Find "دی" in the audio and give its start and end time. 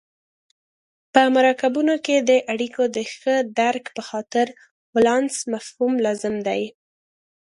6.47-6.61